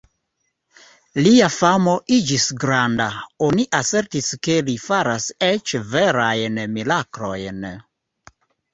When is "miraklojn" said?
6.77-7.67